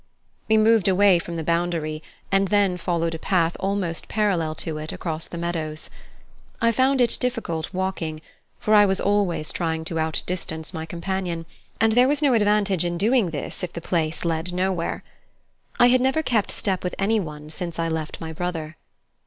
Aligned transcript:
We 0.49 0.57
moved 0.57 0.87
away 0.87 1.19
from 1.19 1.35
the 1.35 1.43
boundary, 1.43 2.01
and 2.31 2.47
then 2.47 2.77
followed 2.77 3.13
a 3.13 3.19
path 3.19 3.55
almost 3.59 4.07
parallel 4.07 4.55
to 4.55 4.79
it, 4.79 4.91
across 4.91 5.27
the 5.27 5.37
meadows. 5.37 5.91
I 6.59 6.71
found 6.71 7.01
it 7.01 7.15
difficult 7.19 7.71
walking, 7.71 8.19
for 8.59 8.73
I 8.73 8.83
was 8.83 8.99
always 8.99 9.51
trying 9.51 9.85
to 9.85 9.99
out 9.99 10.23
distance 10.25 10.73
my 10.73 10.87
companion, 10.87 11.45
and 11.79 11.91
there 11.93 12.07
was 12.07 12.19
no 12.19 12.33
advantage 12.33 12.83
in 12.83 12.97
doing 12.97 13.29
this 13.29 13.61
if 13.63 13.73
the 13.73 13.79
place 13.79 14.25
led 14.25 14.51
nowhere. 14.53 15.03
I 15.79 15.89
had 15.89 16.01
never 16.01 16.23
kept 16.23 16.49
step 16.49 16.83
with 16.83 16.95
anyone 16.97 17.51
since 17.51 17.77
I 17.77 17.87
left 17.87 18.19
my 18.19 18.33
brother. 18.33 18.77